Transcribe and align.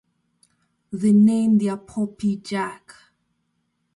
They 0.91 1.13
name 1.13 1.59
their 1.59 1.77
puppy 1.77 2.35
jack. 2.37 2.95